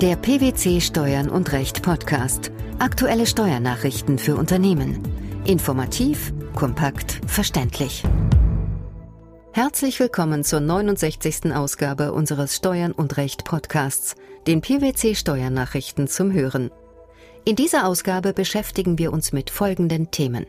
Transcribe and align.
Der 0.00 0.14
PwC 0.14 0.80
Steuern 0.80 1.28
und 1.28 1.50
Recht 1.50 1.82
Podcast. 1.82 2.52
Aktuelle 2.78 3.26
Steuernachrichten 3.26 4.18
für 4.18 4.36
Unternehmen. 4.36 5.02
Informativ, 5.44 6.32
kompakt, 6.54 7.20
verständlich. 7.26 8.04
Herzlich 9.50 9.98
willkommen 9.98 10.44
zur 10.44 10.60
69. 10.60 11.52
Ausgabe 11.52 12.12
unseres 12.12 12.54
Steuern 12.54 12.92
und 12.92 13.16
Recht 13.16 13.44
Podcasts, 13.44 14.14
den 14.46 14.60
PwC 14.60 15.16
Steuernachrichten 15.16 16.06
zum 16.06 16.32
Hören. 16.32 16.70
In 17.44 17.56
dieser 17.56 17.84
Ausgabe 17.84 18.32
beschäftigen 18.32 18.98
wir 18.98 19.12
uns 19.12 19.32
mit 19.32 19.50
folgenden 19.50 20.12
Themen. 20.12 20.46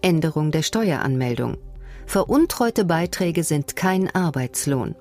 Änderung 0.00 0.50
der 0.50 0.62
Steueranmeldung. 0.62 1.58
Veruntreute 2.06 2.86
Beiträge 2.86 3.44
sind 3.44 3.76
kein 3.76 4.08
Arbeitslohn. 4.14 4.94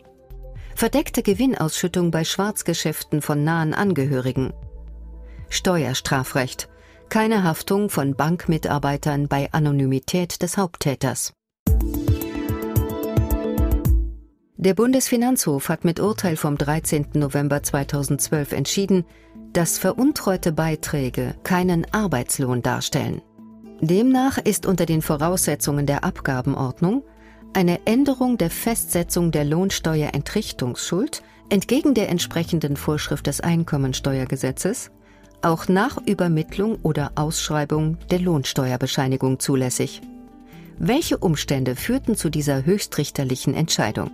Verdeckte 0.77 1.23
Gewinnausschüttung 1.23 2.11
bei 2.11 2.25
Schwarzgeschäften 2.25 3.21
von 3.21 3.45
nahen 3.45 3.73
Angehörigen. 3.73 4.51
Steuerstrafrecht. 5.47 6.67
Keine 7.07 7.43
Haftung 7.43 7.89
von 7.89 8.13
Bankmitarbeitern 8.13 9.29
bei 9.29 9.47
Anonymität 9.53 10.41
des 10.41 10.57
Haupttäters. 10.57 11.31
Der 14.57 14.73
Bundesfinanzhof 14.73 15.69
hat 15.69 15.85
mit 15.85 16.01
Urteil 16.01 16.35
vom 16.35 16.57
13. 16.57 17.07
November 17.13 17.63
2012 17.63 18.51
entschieden, 18.51 19.05
dass 19.53 19.77
veruntreute 19.77 20.51
Beiträge 20.51 21.35
keinen 21.43 21.87
Arbeitslohn 21.93 22.61
darstellen. 22.61 23.21
Demnach 23.79 24.39
ist 24.39 24.65
unter 24.65 24.85
den 24.85 25.01
Voraussetzungen 25.01 25.85
der 25.85 26.03
Abgabenordnung 26.03 27.03
eine 27.55 27.79
Änderung 27.85 28.37
der 28.37 28.49
Festsetzung 28.49 29.31
der 29.31 29.45
Lohnsteuerentrichtungsschuld 29.45 31.23
entgegen 31.49 31.93
der 31.93 32.09
entsprechenden 32.09 32.75
Vorschrift 32.75 33.27
des 33.27 33.39
Einkommensteuergesetzes 33.39 34.91
auch 35.41 35.67
nach 35.67 35.97
Übermittlung 36.05 36.79
oder 36.81 37.11
Ausschreibung 37.15 37.97
der 38.09 38.19
Lohnsteuerbescheinigung 38.19 39.39
zulässig. 39.39 40.01
Welche 40.79 41.17
Umstände 41.17 41.75
führten 41.75 42.15
zu 42.15 42.29
dieser 42.29 42.65
höchstrichterlichen 42.65 43.53
Entscheidung? 43.53 44.11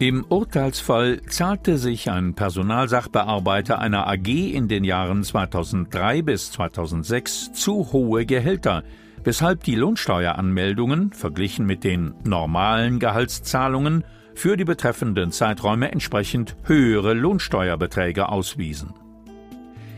Im 0.00 0.24
Urteilsfall 0.28 1.22
zahlte 1.28 1.78
sich 1.78 2.10
ein 2.10 2.34
Personalsachbearbeiter 2.34 3.78
einer 3.78 4.08
AG 4.08 4.26
in 4.26 4.66
den 4.68 4.82
Jahren 4.82 5.22
2003 5.22 6.22
bis 6.22 6.50
2006 6.50 7.52
zu 7.52 7.92
hohe 7.92 8.26
Gehälter, 8.26 8.82
weshalb 9.24 9.64
die 9.64 9.74
Lohnsteueranmeldungen, 9.74 11.12
verglichen 11.12 11.66
mit 11.66 11.82
den 11.82 12.14
normalen 12.24 12.98
Gehaltszahlungen, 12.98 14.04
für 14.34 14.56
die 14.56 14.64
betreffenden 14.64 15.32
Zeiträume 15.32 15.90
entsprechend 15.92 16.56
höhere 16.64 17.14
Lohnsteuerbeträge 17.14 18.28
auswiesen. 18.28 18.94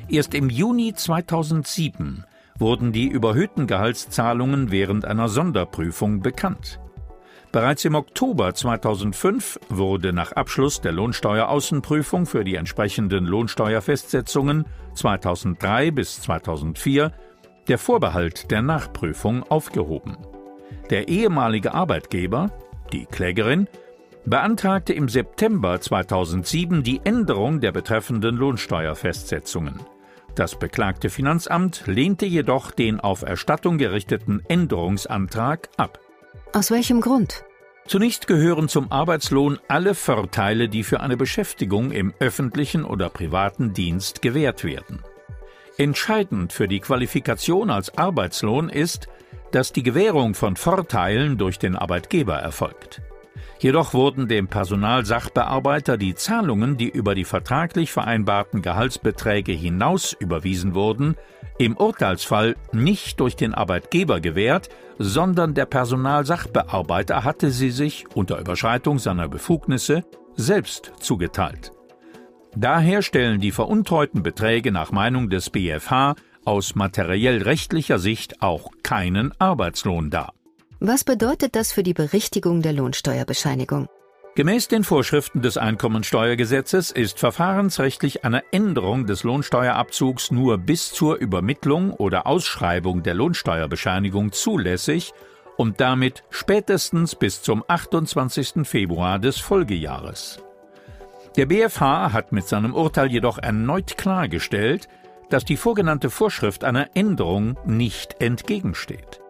Erst 0.09 0.35
im 0.35 0.51
Juni 0.51 0.95
2007 0.95 2.25
wurden 2.59 2.93
die 2.93 3.09
überhöhten 3.09 3.67
Gehaltszahlungen 3.67 4.71
während 4.71 5.05
einer 5.05 5.29
Sonderprüfung 5.29 6.21
bekannt. 6.21 6.81
Bereits 7.53 7.85
im 7.85 7.95
Oktober 7.95 8.55
2005 8.55 9.59
wurde 9.69 10.13
nach 10.13 10.33
Abschluss 10.33 10.81
der 10.81 10.93
Lohnsteueraußenprüfung 10.93 12.27
für 12.27 12.45
die 12.45 12.55
entsprechenden 12.55 13.25
Lohnsteuerfestsetzungen 13.25 14.67
2003 14.95 15.91
bis 15.91 16.21
2004 16.21 17.13
der 17.69 17.79
Vorbehalt 17.79 18.51
der 18.51 18.63
Nachprüfung 18.63 19.43
aufgehoben. 19.45 20.17
Der 20.91 21.09
ehemalige 21.09 21.75
Arbeitgeber, 21.75 22.51
die 22.93 23.07
Klägerin, 23.07 23.69
beantragte 24.25 24.93
im 24.93 25.09
September 25.09 25.81
2007 25.81 26.83
die 26.83 27.01
Änderung 27.05 27.61
der 27.61 27.73
betreffenden 27.73 28.37
Lohnsteuerfestsetzungen. 28.37 29.81
Das 30.35 30.59
beklagte 30.59 31.09
Finanzamt 31.09 31.85
lehnte 31.87 32.27
jedoch 32.27 32.71
den 32.71 33.01
auf 33.01 33.23
Erstattung 33.23 33.79
gerichteten 33.79 34.43
Änderungsantrag 34.49 35.71
ab. 35.77 35.99
Aus 36.53 36.71
welchem 36.71 37.01
Grund? 37.01 37.45
Zunächst 37.87 38.27
gehören 38.27 38.69
zum 38.69 38.91
Arbeitslohn 38.91 39.59
alle 39.69 39.95
Vorteile, 39.95 40.69
die 40.69 40.83
für 40.83 41.01
eine 41.01 41.17
Beschäftigung 41.17 41.93
im 41.93 42.13
öffentlichen 42.19 42.85
oder 42.85 43.09
privaten 43.09 43.73
Dienst 43.73 44.23
gewährt 44.23 44.65
werden. 44.65 45.03
Entscheidend 45.79 46.55
für 46.55 46.69
die 46.69 46.81
Qualifikation 46.81 47.71
als 47.71 47.99
Arbeitslohn 47.99 48.71
ist, 48.71 49.09
dass 49.53 49.73
die 49.73 49.83
Gewährung 49.83 50.35
von 50.35 50.57
Vorteilen 50.57 51.37
durch 51.37 51.59
den 51.59 51.77
Arbeitgeber 51.77 52.37
erfolgt. 52.37 53.03
Jedoch 53.59 53.93
wurden 53.93 54.27
dem 54.27 54.49
Personalsachbearbeiter 54.49 55.97
die 55.97 56.15
Zahlungen, 56.15 56.77
die 56.77 56.89
über 56.89 57.15
die 57.15 57.25
vertraglich 57.25 57.93
vereinbarten 57.93 58.63
Gehaltsbeträge 58.63 59.53
hinaus 59.53 60.15
überwiesen 60.19 60.75
wurden, 60.75 61.15
im 61.59 61.77
Urteilsfall 61.77 62.57
nicht 62.73 63.21
durch 63.21 63.37
den 63.37 63.55
Arbeitgeber 63.55 64.21
gewährt, 64.21 64.71
sondern 64.99 65.55
der 65.55 65.67
Personalsachbearbeiter 65.67 67.25
hatte 67.25 67.51
sie 67.51 67.71
sich 67.71 68.07
unter 68.15 68.39
Überschreitung 68.39 68.99
seiner 68.99 69.29
Befugnisse 69.29 70.05
selbst 70.37 70.93
zugeteilt. 71.01 71.76
Daher 72.57 73.03
stellen 73.03 73.39
die 73.39 73.53
veruntreuten 73.53 74.23
Beträge 74.23 74.73
nach 74.73 74.91
Meinung 74.91 75.29
des 75.29 75.51
BfH 75.51 76.15
aus 76.47 76.75
materiell 76.75 77.43
rechtlicher 77.43 77.99
Sicht 77.99 78.41
auch 78.41 78.71
keinen 78.83 79.39
Arbeitslohn 79.39 80.09
dar. 80.09 80.33
Was 80.81 81.05
bedeutet 81.05 81.55
das 81.55 81.73
für 81.73 81.83
die 81.83 81.93
Berichtigung 81.93 82.63
der 82.63 82.73
Lohnsteuerbescheinigung? 82.73 83.89
Gemäß 84.37 84.69
den 84.69 84.85
Vorschriften 84.85 85.43
des 85.43 85.59
Einkommensteuergesetzes 85.59 86.91
ist 86.91 87.19
verfahrensrechtlich 87.19 88.25
eine 88.25 88.43
Änderung 88.53 89.07
des 89.07 89.23
Lohnsteuerabzugs 89.23 90.31
nur 90.31 90.57
bis 90.57 90.93
zur 90.93 91.17
Übermittlung 91.17 91.93
oder 91.93 92.27
Ausschreibung 92.27 93.03
der 93.03 93.15
Lohnsteuerbescheinigung 93.15 94.33
zulässig 94.33 95.13
und 95.59 95.81
damit 95.81 96.25
spätestens 96.31 97.15
bis 97.15 97.43
zum 97.43 97.65
28. 97.67 98.67
Februar 98.67 99.19
des 99.19 99.39
Folgejahres. 99.39 100.43
Der 101.37 101.45
BfH 101.45 102.15
hat 102.15 102.33
mit 102.33 102.49
seinem 102.49 102.73
Urteil 102.75 103.13
jedoch 103.13 103.37
erneut 103.37 103.99
klargestellt, 103.99 104.89
dass 105.29 105.45
die 105.45 105.59
vorgenannte 105.59 106.09
Vorschrift 106.09 106.65
einer 106.65 106.89
Änderung 106.95 107.59
nicht 107.67 108.23
entgegensteht. 108.23 109.21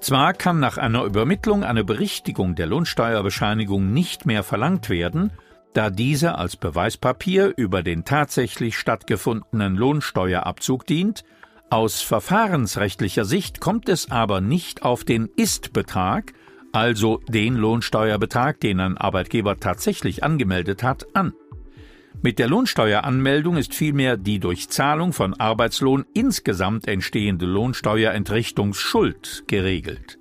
Zwar 0.00 0.34
kann 0.34 0.60
nach 0.60 0.76
einer 0.76 1.04
Übermittlung 1.04 1.64
eine 1.64 1.82
Berichtigung 1.82 2.56
der 2.56 2.66
Lohnsteuerbescheinigung 2.66 3.90
nicht 3.90 4.26
mehr 4.26 4.42
verlangt 4.42 4.90
werden, 4.90 5.32
da 5.72 5.88
diese 5.88 6.36
als 6.36 6.56
Beweispapier 6.56 7.54
über 7.56 7.82
den 7.82 8.04
tatsächlich 8.04 8.76
stattgefundenen 8.76 9.76
Lohnsteuerabzug 9.76 10.86
dient, 10.86 11.24
aus 11.70 12.02
verfahrensrechtlicher 12.02 13.24
Sicht 13.24 13.60
kommt 13.60 13.88
es 13.88 14.10
aber 14.10 14.42
nicht 14.42 14.82
auf 14.82 15.04
den 15.04 15.30
Ist-Betrag, 15.36 16.34
also 16.74 17.20
den 17.28 17.54
Lohnsteuerbetrag, 17.54 18.58
den 18.60 18.80
ein 18.80 18.98
Arbeitgeber 18.98 19.58
tatsächlich 19.58 20.24
angemeldet 20.24 20.82
hat, 20.82 21.06
an. 21.14 21.32
Mit 22.20 22.40
der 22.40 22.48
Lohnsteueranmeldung 22.48 23.56
ist 23.56 23.74
vielmehr 23.74 24.16
die 24.16 24.40
durch 24.40 24.68
Zahlung 24.70 25.12
von 25.12 25.34
Arbeitslohn 25.34 26.04
insgesamt 26.14 26.88
entstehende 26.88 27.46
Lohnsteuerentrichtungsschuld 27.46 29.44
geregelt. 29.46 30.18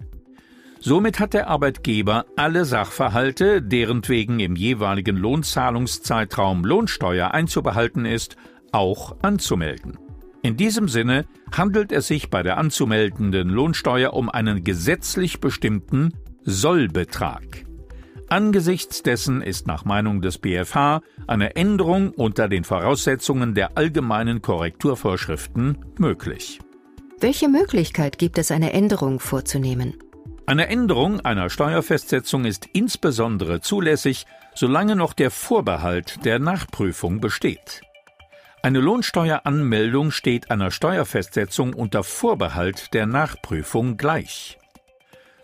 Somit 0.79 1.19
hat 1.19 1.33
der 1.33 1.47
Arbeitgeber 1.47 2.25
alle 2.35 2.65
Sachverhalte, 2.65 3.61
deren 3.61 4.07
wegen 4.07 4.39
im 4.39 4.55
jeweiligen 4.55 5.17
Lohnzahlungszeitraum 5.17 6.65
Lohnsteuer 6.65 7.31
einzubehalten 7.31 8.05
ist, 8.05 8.35
auch 8.71 9.15
anzumelden. 9.21 9.97
In 10.43 10.57
diesem 10.57 10.89
Sinne 10.89 11.25
handelt 11.51 11.93
es 11.93 12.07
sich 12.07 12.29
bei 12.29 12.43
der 12.43 12.57
anzumeldenden 12.57 13.49
Lohnsteuer 13.49 14.13
um 14.13 14.29
einen 14.29 14.65
gesetzlich 14.65 15.39
bestimmten 15.39 16.11
Sollbetrag. 16.45 17.65
Angesichts 18.29 19.03
dessen 19.03 19.41
ist 19.41 19.67
nach 19.67 19.85
Meinung 19.85 20.21
des 20.21 20.37
BfH 20.39 21.01
eine 21.27 21.55
Änderung 21.55 22.09
unter 22.11 22.47
den 22.47 22.63
Voraussetzungen 22.63 23.53
der 23.53 23.77
allgemeinen 23.77 24.41
Korrekturvorschriften 24.41 25.77
möglich. 25.97 26.59
Welche 27.19 27.47
Möglichkeit 27.47 28.17
gibt 28.17 28.37
es, 28.37 28.51
eine 28.51 28.73
Änderung 28.73 29.19
vorzunehmen? 29.19 29.93
Eine 30.45 30.67
Änderung 30.67 31.21
einer 31.21 31.49
Steuerfestsetzung 31.49 32.43
ist 32.43 32.67
insbesondere 32.73 33.61
zulässig, 33.61 34.25
solange 34.55 34.97
noch 34.97 35.13
der 35.13 35.31
Vorbehalt 35.31 36.25
der 36.25 36.39
Nachprüfung 36.39 37.21
besteht. 37.21 37.81
Eine 38.61 38.79
Lohnsteueranmeldung 38.79 40.11
steht 40.11 40.51
einer 40.51 40.71
Steuerfestsetzung 40.71 41.73
unter 41.73 42.03
Vorbehalt 42.03 42.93
der 42.93 43.05
Nachprüfung 43.05 43.95
gleich. 43.95 44.57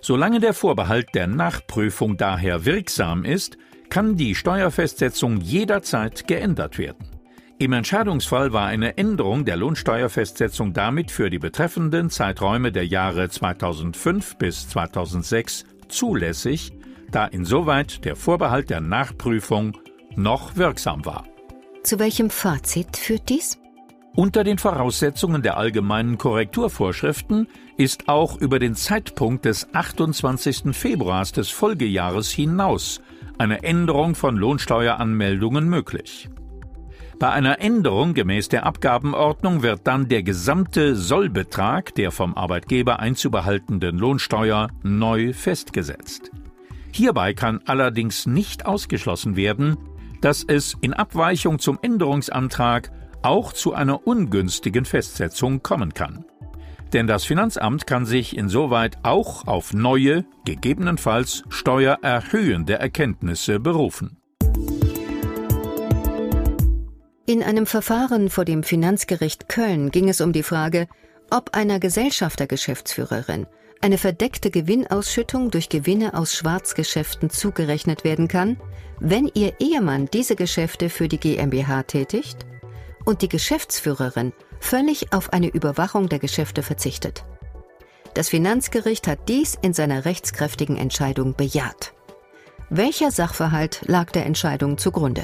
Solange 0.01 0.39
der 0.39 0.53
Vorbehalt 0.53 1.13
der 1.13 1.27
Nachprüfung 1.27 2.17
daher 2.17 2.65
wirksam 2.65 3.25
ist, 3.25 3.57
kann 3.89 4.15
die 4.15 4.35
Steuerfestsetzung 4.35 5.41
jederzeit 5.41 6.27
geändert 6.27 6.77
werden. 6.77 7.09
Im 7.57 7.73
Entscheidungsfall 7.73 8.53
war 8.53 8.67
eine 8.67 8.97
Änderung 8.97 9.43
der 9.43 9.57
Lohnsteuerfestsetzung 9.57 10.71
damit 10.71 11.11
für 11.11 11.29
die 11.29 11.39
betreffenden 11.39 12.09
Zeiträume 12.09 12.71
der 12.71 12.85
Jahre 12.85 13.27
2005 13.27 14.37
bis 14.37 14.69
2006 14.69 15.65
zulässig, 15.89 16.71
da 17.11 17.25
insoweit 17.25 18.05
der 18.05 18.15
Vorbehalt 18.15 18.69
der 18.69 18.79
Nachprüfung 18.79 19.77
noch 20.15 20.55
wirksam 20.55 21.03
war. 21.03 21.25
Zu 21.83 21.99
welchem 21.99 22.29
Fazit 22.29 22.95
führt 22.95 23.27
dies? 23.27 23.59
Unter 24.15 24.45
den 24.45 24.57
Voraussetzungen 24.57 25.41
der 25.41 25.57
allgemeinen 25.57 26.17
Korrekturvorschriften 26.17 27.47
ist 27.79 28.09
auch 28.09 28.35
über 28.41 28.59
den 28.59 28.75
Zeitpunkt 28.75 29.45
des 29.45 29.73
28. 29.73 30.75
Februars 30.75 31.31
des 31.31 31.49
Folgejahres 31.49 32.29
hinaus 32.29 33.01
eine 33.37 33.63
Änderung 33.63 34.15
von 34.15 34.35
Lohnsteueranmeldungen 34.35 35.69
möglich. 35.69 36.29
Bei 37.19 37.29
einer 37.29 37.61
Änderung 37.61 38.13
gemäß 38.13 38.49
der 38.49 38.65
Abgabenordnung 38.65 39.63
wird 39.63 39.87
dann 39.87 40.09
der 40.09 40.23
gesamte 40.23 40.97
Sollbetrag 40.97 41.95
der 41.95 42.11
vom 42.11 42.35
Arbeitgeber 42.35 42.99
einzubehaltenden 42.99 43.97
Lohnsteuer 43.97 44.67
neu 44.83 45.31
festgesetzt. 45.31 46.31
Hierbei 46.91 47.33
kann 47.33 47.61
allerdings 47.65 48.25
nicht 48.25 48.65
ausgeschlossen 48.65 49.37
werden, 49.37 49.77
dass 50.19 50.43
es 50.43 50.75
in 50.81 50.93
Abweichung 50.93 51.59
zum 51.59 51.79
Änderungsantrag 51.81 52.91
auch 53.21 53.53
zu 53.53 53.73
einer 53.73 54.05
ungünstigen 54.05 54.83
Festsetzung 54.83 55.63
kommen 55.63 55.93
kann. 55.93 56.25
Denn 56.93 57.05
das 57.05 57.25
Finanzamt 57.25 57.85
kann 57.85 58.05
sich 58.05 58.35
insoweit 58.35 58.97
auch 59.03 59.47
auf 59.47 59.73
neue, 59.73 60.25
gegebenenfalls 60.45 61.43
steuererhöhende 61.49 62.79
Erkenntnisse 62.79 63.59
berufen. 63.59 64.17
In 67.27 67.43
einem 67.43 67.67
Verfahren 67.67 68.29
vor 68.29 68.43
dem 68.43 68.63
Finanzgericht 68.63 69.49
Köln 69.49 69.91
ging 69.91 70.09
es 70.09 70.19
um 70.19 70.33
die 70.33 70.41
Frage, 70.41 70.87
ob 71.29 71.55
einer 71.55 71.79
Gesellschaftergeschäftsführerin 71.79 73.45
eine 73.81 73.99
verdeckte 73.99 74.49
Gewinnausschüttung 74.49 75.51
durch 75.51 75.69
Gewinne 75.69 76.15
aus 76.15 76.33
Schwarzgeschäften 76.33 77.29
zugerechnet 77.29 78.03
werden 78.03 78.27
kann, 78.27 78.57
wenn 78.99 79.29
ihr 79.33 79.53
Ehemann 79.59 80.09
diese 80.11 80.35
Geschäfte 80.35 80.89
für 80.89 81.07
die 81.07 81.19
GmbH 81.19 81.83
tätigt 81.83 82.45
und 83.05 83.21
die 83.21 83.29
Geschäftsführerin 83.29 84.33
völlig 84.59 85.13
auf 85.13 85.33
eine 85.33 85.47
Überwachung 85.47 86.09
der 86.09 86.19
Geschäfte 86.19 86.63
verzichtet. 86.63 87.23
Das 88.13 88.29
Finanzgericht 88.29 89.07
hat 89.07 89.29
dies 89.29 89.57
in 89.61 89.73
seiner 89.73 90.05
rechtskräftigen 90.05 90.77
Entscheidung 90.77 91.35
bejaht. 91.35 91.93
Welcher 92.69 93.11
Sachverhalt 93.11 93.81
lag 93.85 94.11
der 94.11 94.25
Entscheidung 94.25 94.77
zugrunde? 94.77 95.23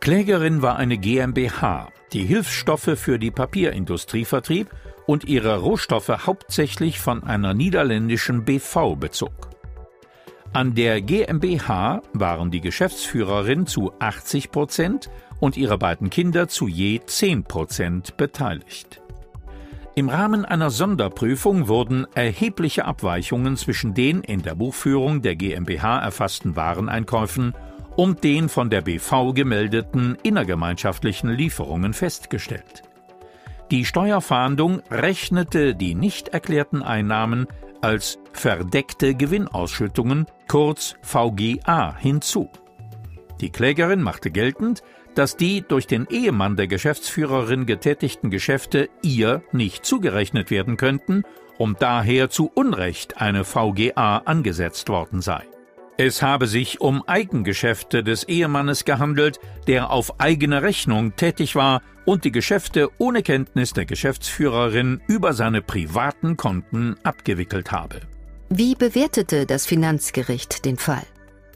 Klägerin 0.00 0.62
war 0.62 0.76
eine 0.76 0.98
GmbH, 0.98 1.88
die 2.12 2.24
Hilfsstoffe 2.24 2.98
für 2.98 3.18
die 3.18 3.30
Papierindustrie 3.30 4.24
vertrieb 4.24 4.70
und 5.06 5.24
ihre 5.24 5.58
Rohstoffe 5.58 6.26
hauptsächlich 6.26 7.00
von 7.00 7.24
einer 7.24 7.54
niederländischen 7.54 8.44
BV 8.44 8.96
bezog. 8.96 9.50
An 10.52 10.74
der 10.74 11.00
GmbH 11.00 12.02
waren 12.12 12.50
die 12.50 12.60
Geschäftsführerin 12.60 13.66
zu 13.66 13.92
80 13.98 14.50
Prozent 14.50 15.10
und 15.40 15.56
ihre 15.56 15.78
beiden 15.78 16.10
Kinder 16.10 16.48
zu 16.48 16.68
je 16.68 17.00
10 17.04 17.44
Prozent 17.44 18.16
beteiligt. 18.16 19.00
Im 19.94 20.10
Rahmen 20.10 20.44
einer 20.44 20.70
Sonderprüfung 20.70 21.68
wurden 21.68 22.06
erhebliche 22.14 22.84
Abweichungen 22.84 23.56
zwischen 23.56 23.94
den 23.94 24.20
in 24.20 24.42
der 24.42 24.54
Buchführung 24.54 25.22
der 25.22 25.36
GmbH 25.36 26.00
erfassten 26.00 26.54
Wareneinkäufen 26.54 27.54
und 27.96 28.22
den 28.22 28.50
von 28.50 28.68
der 28.68 28.82
BV 28.82 29.32
gemeldeten 29.32 30.18
innergemeinschaftlichen 30.22 31.30
Lieferungen 31.30 31.94
festgestellt. 31.94 32.82
Die 33.70 33.84
Steuerfahndung 33.84 34.82
rechnete 34.90 35.74
die 35.74 35.94
nicht 35.94 36.28
erklärten 36.28 36.82
Einnahmen 36.82 37.46
als 37.80 38.18
verdeckte 38.32 39.14
Gewinnausschüttungen, 39.14 40.26
kurz 40.46 40.94
VGA, 41.02 41.96
hinzu. 41.96 42.50
Die 43.40 43.50
Klägerin 43.50 44.02
machte 44.02 44.30
geltend, 44.30 44.82
dass 45.16 45.36
die 45.36 45.62
durch 45.66 45.86
den 45.86 46.06
Ehemann 46.08 46.56
der 46.56 46.68
Geschäftsführerin 46.68 47.66
getätigten 47.66 48.30
Geschäfte 48.30 48.88
ihr 49.02 49.42
nicht 49.50 49.84
zugerechnet 49.84 50.50
werden 50.50 50.76
könnten 50.76 51.24
und 51.58 51.82
daher 51.82 52.30
zu 52.30 52.50
Unrecht 52.54 53.20
eine 53.20 53.44
VGA 53.44 54.18
angesetzt 54.18 54.88
worden 54.88 55.22
sei. 55.22 55.42
Es 55.98 56.20
habe 56.20 56.46
sich 56.46 56.82
um 56.82 57.02
Eigengeschäfte 57.08 58.04
des 58.04 58.24
Ehemannes 58.24 58.84
gehandelt, 58.84 59.40
der 59.66 59.90
auf 59.90 60.20
eigene 60.20 60.62
Rechnung 60.62 61.16
tätig 61.16 61.56
war 61.56 61.80
und 62.04 62.24
die 62.24 62.32
Geschäfte 62.32 62.90
ohne 62.98 63.22
Kenntnis 63.22 63.72
der 63.72 63.86
Geschäftsführerin 63.86 65.00
über 65.06 65.32
seine 65.32 65.62
privaten 65.62 66.36
Konten 66.36 66.96
abgewickelt 67.02 67.72
habe. 67.72 68.02
Wie 68.50 68.74
bewertete 68.74 69.46
das 69.46 69.64
Finanzgericht 69.64 70.66
den 70.66 70.76
Fall? 70.76 71.02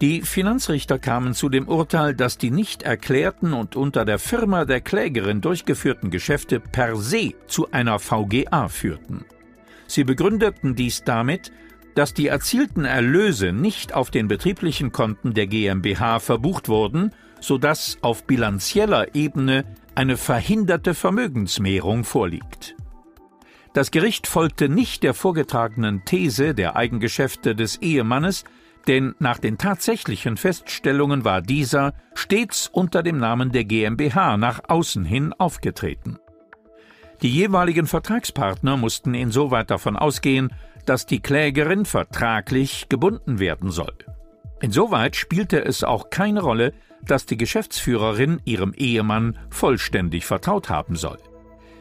Die 0.00 0.22
Finanzrichter 0.22 0.98
kamen 0.98 1.34
zu 1.34 1.50
dem 1.50 1.68
Urteil, 1.68 2.14
dass 2.14 2.38
die 2.38 2.50
nicht 2.50 2.82
erklärten 2.82 3.52
und 3.52 3.76
unter 3.76 4.06
der 4.06 4.18
Firma 4.18 4.64
der 4.64 4.80
Klägerin 4.80 5.42
durchgeführten 5.42 6.10
Geschäfte 6.10 6.58
per 6.58 6.96
se 6.96 7.34
zu 7.46 7.70
einer 7.70 7.98
VGA 7.98 8.68
führten. 8.68 9.26
Sie 9.86 10.04
begründeten 10.04 10.74
dies 10.74 11.04
damit, 11.04 11.52
dass 11.94 12.14
die 12.14 12.28
erzielten 12.28 12.86
Erlöse 12.86 13.52
nicht 13.52 13.92
auf 13.92 14.10
den 14.10 14.26
betrieblichen 14.26 14.90
Konten 14.90 15.34
der 15.34 15.46
GmbH 15.46 16.18
verbucht 16.20 16.70
wurden, 16.70 17.12
sodass 17.40 17.98
auf 18.00 18.24
bilanzieller 18.24 19.14
Ebene 19.14 19.64
eine 19.94 20.16
verhinderte 20.16 20.94
Vermögensmehrung 20.94 22.04
vorliegt. 22.04 22.74
Das 23.74 23.90
Gericht 23.90 24.26
folgte 24.26 24.70
nicht 24.70 25.02
der 25.02 25.12
vorgetragenen 25.12 26.06
These 26.06 26.54
der 26.54 26.76
Eigengeschäfte 26.76 27.54
des 27.54 27.76
Ehemannes, 27.82 28.44
denn 28.86 29.14
nach 29.18 29.38
den 29.38 29.58
tatsächlichen 29.58 30.36
Feststellungen 30.36 31.24
war 31.24 31.42
dieser 31.42 31.94
stets 32.14 32.68
unter 32.68 33.02
dem 33.02 33.18
Namen 33.18 33.52
der 33.52 33.64
GmbH 33.64 34.36
nach 34.36 34.60
außen 34.68 35.04
hin 35.04 35.32
aufgetreten. 35.32 36.18
Die 37.22 37.30
jeweiligen 37.30 37.86
Vertragspartner 37.86 38.76
mussten 38.76 39.14
insoweit 39.14 39.70
davon 39.70 39.96
ausgehen, 39.96 40.52
dass 40.86 41.06
die 41.06 41.20
Klägerin 41.20 41.84
vertraglich 41.84 42.88
gebunden 42.88 43.38
werden 43.38 43.70
soll. 43.70 43.92
Insoweit 44.60 45.16
spielte 45.16 45.64
es 45.64 45.84
auch 45.84 46.10
keine 46.10 46.40
Rolle, 46.40 46.72
dass 47.02 47.26
die 47.26 47.36
Geschäftsführerin 47.36 48.40
ihrem 48.44 48.72
Ehemann 48.74 49.38
vollständig 49.50 50.26
vertraut 50.26 50.68
haben 50.68 50.96
soll. 50.96 51.18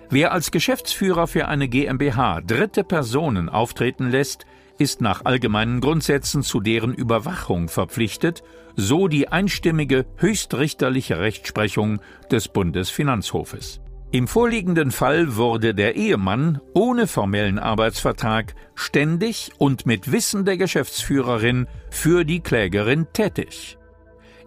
Wer 0.10 0.31
als 0.31 0.52
Geschäftsführer 0.52 1.28
für 1.28 1.48
eine 1.48 1.68
GmbH 1.68 2.42
dritte 2.42 2.84
Personen 2.84 3.48
auftreten 3.48 4.10
lässt, 4.10 4.45
ist 4.80 5.02
nach 5.02 5.26
allgemeinen 5.26 5.81
Grundsätzen 5.81 6.42
zu 6.42 6.60
deren 6.60 6.94
Überwachung 6.94 7.68
verpflichtet, 7.70 8.42
so 8.76 9.08
die 9.08 9.28
einstimmige 9.28 10.06
höchstrichterliche 10.18 11.20
Rechtsprechung 11.20 12.00
des 12.31 12.48
Bundesfinanzhofes. 12.48 13.81
Im 14.12 14.28
vorliegenden 14.28 14.90
Fall 14.90 15.36
wurde 15.36 15.76
der 15.76 15.95
Ehemann 15.95 16.59
ohne 16.74 17.06
formellen 17.06 17.59
Arbeitsvertrag 17.59 18.56
ständig 18.74 19.52
und 19.59 19.86
mit 19.86 20.12
Wissen 20.12 20.45
der 20.45 20.57
Geschäftsführerin 20.57 21.68
für 21.92 22.24
die 22.24 22.40
Klägerin 22.40 23.06
tätig. 23.14 23.79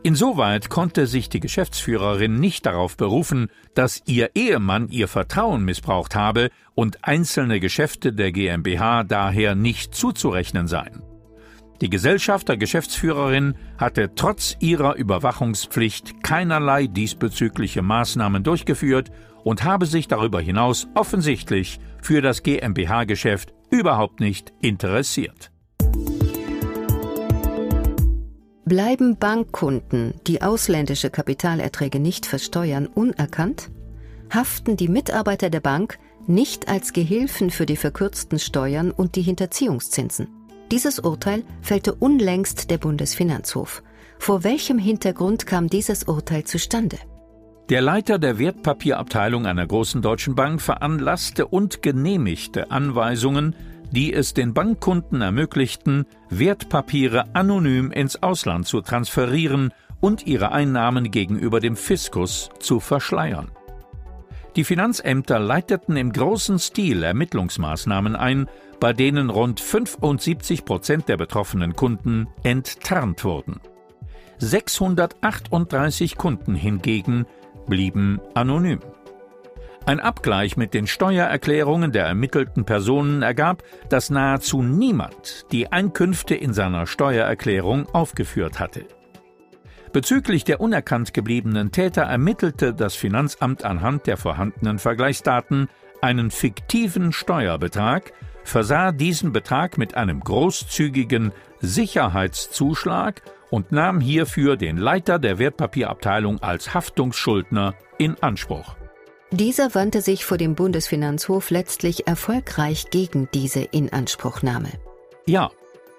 Insoweit 0.05 0.69
konnte 0.69 1.07
sich 1.07 1.29
die 1.29 1.39
Geschäftsführerin 1.39 2.41
nicht 2.41 2.67
darauf 2.67 2.97
berufen, 2.97 3.49
dass 3.75 4.03
ihr 4.05 4.31
Ehemann 4.35 4.89
ihr 4.89 5.07
Vertrauen 5.07 5.65
missbraucht 5.65 6.17
habe 6.17 6.51
und 6.75 7.05
einzelne 7.05 7.61
Geschäfte 7.61 8.13
der 8.13 8.33
GmbH 8.33 9.05
daher 9.05 9.55
nicht 9.55 9.95
zuzurechnen 9.95 10.67
seien. 10.67 11.03
Die 11.81 11.89
Gesellschaft 11.89 12.49
der 12.49 12.57
Geschäftsführerin 12.57 13.55
hatte 13.79 14.13
trotz 14.17 14.57
ihrer 14.59 14.97
Überwachungspflicht 14.97 16.25
keinerlei 16.25 16.89
diesbezügliche 16.89 17.83
Maßnahmen 17.83 18.43
durchgeführt 18.43 19.13
und 19.45 19.63
habe 19.63 19.87
sich 19.87 20.09
darüber 20.09 20.41
hinaus 20.41 20.89
offensichtlich 20.95 21.79
für 22.01 22.23
das 22.23 22.43
GmbH-Geschäft 22.43 23.55
überhaupt 23.71 24.19
nicht 24.19 24.53
interessiert. 24.61 25.52
Bleiben 28.73 29.19
Bankkunden, 29.19 30.15
die 30.27 30.41
ausländische 30.41 31.11
Kapitalerträge 31.11 32.01
nicht 32.01 32.25
versteuern, 32.25 32.87
unerkannt? 32.87 33.71
Haften 34.31 34.79
die 34.79 34.89
Mitarbeiter 34.89 35.51
der 35.51 35.61
Bank 35.61 35.99
nicht 36.27 36.69
als 36.69 36.95
Gehilfen 36.95 37.51
für 37.51 37.67
die 37.67 37.77
verkürzten 37.77 38.39
Steuern 38.39 38.91
und 38.91 39.15
die 39.15 39.21
Hinterziehungszinsen? 39.21 40.29
Dieses 40.71 41.01
Urteil 41.01 41.45
fällte 41.61 41.93
unlängst 41.95 42.71
der 42.71 42.79
Bundesfinanzhof. 42.79 43.83
Vor 44.19 44.43
welchem 44.43 44.79
Hintergrund 44.79 45.47
kam 45.47 45.69
dieses 45.69 46.05
Urteil 46.05 46.45
zustande? 46.45 46.97
Der 47.69 47.83
Leiter 47.83 48.19
der 48.19 48.39
Wertpapierabteilung 48.39 49.45
einer 49.45 49.67
großen 49.67 50.01
deutschen 50.01 50.35
Bank 50.35 50.63
veranlasste 50.63 51.47
und 51.47 51.83
genehmigte 51.83 52.71
Anweisungen, 52.71 53.55
die 53.93 54.13
es 54.13 54.35
den 54.35 54.55
Bankkunden 54.55 55.21
ermöglichten, 55.21 56.07
Wertpapiere 56.31 57.35
anonym 57.35 57.93
ins 57.93 58.23
Ausland 58.23 58.67
zu 58.67 58.81
transferieren 58.81 59.73
und 60.01 60.27
ihre 60.27 60.51
Einnahmen 60.53 61.11
gegenüber 61.11 61.61
dem 61.61 61.77
Fiskus 61.77 62.51
zu 62.59 62.81
verschleiern. 62.81 63.51
Die 64.57 64.65
Finanzämter 64.65 65.39
leiteten 65.39 65.97
im 65.97 66.13
großen 66.13 66.59
Stil 66.59 67.03
Ermittlungsmaßnahmen 67.03 68.17
ein, 68.17 68.49
bei 68.81 68.93
denen 68.93 69.31
rund 69.31 69.61
75 69.61 70.65
Prozent 70.65 71.09
der 71.09 71.17
betroffenen 71.17 71.75
Kunden 71.75 72.27
enttarnt 72.43 73.25
wurden. 73.25 73.61
638 74.39 76.17
Kunden 76.17 76.55
hingegen 76.55 77.27
blieben 77.67 78.21
anonym. 78.35 78.81
Ein 79.85 79.99
Abgleich 79.99 80.57
mit 80.57 80.75
den 80.75 80.87
Steuererklärungen 80.87 81.91
der 81.91 82.07
ermittelten 82.07 82.65
Personen 82.65 83.23
ergab, 83.23 83.65
dass 83.89 84.11
nahezu 84.11 84.63
niemand 84.63 85.47
die 85.51 85.73
Einkünfte 85.73 86.37
in 86.37 86.53
seiner 86.53 86.87
Steuererklärung 86.87 87.89
aufgeführt 87.93 88.61
hatte. 88.61 88.85
Bezüglich 89.93 90.45
der 90.45 90.61
unerkannt 90.61 91.13
gebliebenen 91.13 91.73
Täter 91.73 92.03
ermittelte 92.03 92.73
das 92.73 92.95
Finanzamt 92.95 93.65
anhand 93.65 94.07
der 94.07 94.17
vorhandenen 94.17 94.79
Vergleichsdaten 94.79 95.69
einen 96.01 96.31
fiktiven 96.31 97.13
Steuerbetrag, 97.13 98.13
versah 98.45 98.93
diesen 98.93 99.33
Betrag 99.33 99.79
mit 99.79 99.97
einem 99.97 100.21
großzügigen 100.21 101.33
Sicherheitszuschlag 101.61 103.21
und 103.51 103.73
nahm 103.73 104.01
hierfür 104.01 104.57
den 104.57 104.77
Leiter 104.77 105.19
der 105.19 105.39
Wertpapierabteilung 105.39 106.41
als 106.41 106.73
Haftungsschuldner 106.73 107.75
in 107.99 108.17
Anspruch. 108.23 108.77
Dieser 109.33 109.75
wandte 109.75 110.03
sich 110.03 110.27
vor 110.27 110.37
dem 110.37 110.55
Bundesfinanzhof 110.55 111.51
letztlich 111.51 112.07
erfolgreich 112.07 112.91
gegen 112.91 113.31
diese 113.33 113.63
Inanspruchnahme. 113.63 114.69
Ja, 115.25 115.51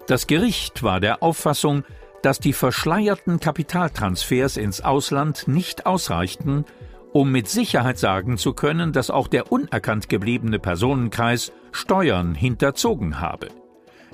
das 0.06 0.28
Gericht 0.28 0.84
war 0.84 1.00
der 1.00 1.24
Auffassung, 1.24 1.84
dass 2.22 2.40
die 2.40 2.54
verschleierten 2.54 3.40
Kapitaltransfers 3.40 4.58
ins 4.58 4.82
Ausland 4.82 5.48
nicht 5.48 5.88
ausreichten, 5.88 6.66
um 7.12 7.32
mit 7.32 7.48
Sicherheit 7.48 7.98
sagen 7.98 8.38
zu 8.38 8.54
können, 8.54 8.94
dass 8.94 9.10
auch 9.10 9.28
der 9.28 9.52
unerkannt 9.52 10.10
gebliebene 10.10 10.60
Personenkreis 10.60 11.52
Steuern 11.72 12.36
hinterzogen 12.36 13.20
habe. 13.20 13.48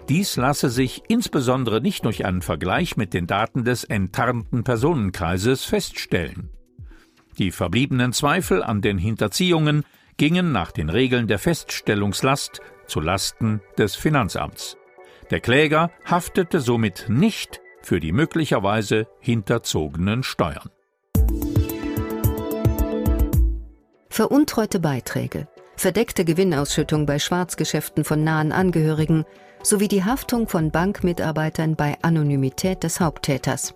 Dies 0.08 0.38
lasse 0.38 0.70
sich 0.70 1.04
insbesondere 1.10 1.82
nicht 1.82 2.06
durch 2.06 2.26
einen 2.26 2.42
Vergleich 2.42 2.96
mit 2.96 3.14
den 3.14 3.28
Daten 3.28 3.66
des 3.66 3.84
enttarnten 3.84 4.64
Personenkreises 4.64 5.66
feststellen. 5.66 6.50
Die 7.40 7.52
verbliebenen 7.52 8.12
Zweifel 8.12 8.62
an 8.62 8.82
den 8.82 8.98
Hinterziehungen 8.98 9.86
gingen 10.18 10.52
nach 10.52 10.72
den 10.72 10.90
Regeln 10.90 11.28
der 11.28 11.40
Feststellungslast 11.40 12.60
zu 12.86 13.00
Lasten 13.00 13.62
des 13.78 13.96
Finanzamts. 13.96 14.76
Der 15.32 15.40
Kläger 15.40 15.90
haftete 16.04 16.60
somit 16.60 17.06
nicht 17.08 17.62
für 17.82 18.02
die 18.02 18.12
möglicherweise 18.12 19.08
hinterzogenen 19.22 20.22
Steuern. 20.24 20.70
Veruntreute 24.10 24.82
Beiträge, 24.82 25.48
verdeckte 25.78 26.26
Gewinnausschüttung 26.26 27.06
bei 27.06 27.20
Schwarzgeschäften 27.20 28.04
von 28.04 28.22
nahen 28.22 28.52
Angehörigen 28.52 29.24
sowie 29.64 29.88
die 29.88 30.04
Haftung 30.04 30.50
von 30.50 30.72
Bankmitarbeitern 30.72 31.78
bei 31.78 31.98
Anonymität 32.02 32.84
des 32.84 33.00
Haupttäters. 33.00 33.76